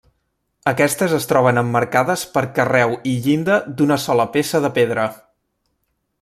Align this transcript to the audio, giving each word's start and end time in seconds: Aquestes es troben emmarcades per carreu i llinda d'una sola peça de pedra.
Aquestes 0.69 1.11
es 1.17 1.27
troben 1.31 1.61
emmarcades 1.63 2.23
per 2.39 2.43
carreu 2.61 2.97
i 3.13 3.15
llinda 3.27 3.61
d'una 3.79 4.01
sola 4.09 4.27
peça 4.39 4.63
de 4.67 4.73
pedra. 4.81 5.09